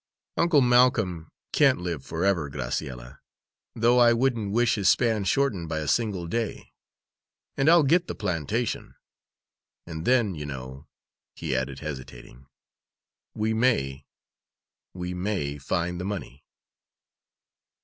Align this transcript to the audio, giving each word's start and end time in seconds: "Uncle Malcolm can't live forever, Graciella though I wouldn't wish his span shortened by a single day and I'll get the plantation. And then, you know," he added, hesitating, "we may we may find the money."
"Uncle 0.35 0.61
Malcolm 0.61 1.31
can't 1.53 1.79
live 1.79 2.03
forever, 2.03 2.49
Graciella 2.49 3.19
though 3.75 3.99
I 3.99 4.13
wouldn't 4.13 4.51
wish 4.51 4.73
his 4.73 4.89
span 4.89 5.25
shortened 5.25 5.69
by 5.69 5.77
a 5.77 5.87
single 5.87 6.25
day 6.25 6.73
and 7.55 7.69
I'll 7.69 7.83
get 7.83 8.07
the 8.07 8.15
plantation. 8.15 8.95
And 9.85 10.03
then, 10.03 10.33
you 10.33 10.47
know," 10.47 10.87
he 11.35 11.55
added, 11.55 11.81
hesitating, 11.81 12.47
"we 13.35 13.53
may 13.53 14.07
we 14.95 15.13
may 15.13 15.59
find 15.59 16.01
the 16.01 16.05
money." 16.05 16.43